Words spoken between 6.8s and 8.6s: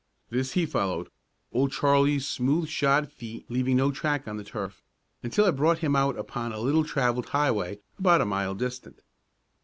travelled highway about a mile